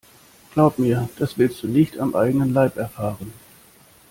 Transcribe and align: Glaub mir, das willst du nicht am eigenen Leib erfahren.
Glaub 0.53 0.79
mir, 0.79 1.07
das 1.19 1.37
willst 1.37 1.61
du 1.61 1.67
nicht 1.67 1.99
am 1.99 2.15
eigenen 2.15 2.53
Leib 2.55 2.75
erfahren. 2.75 3.31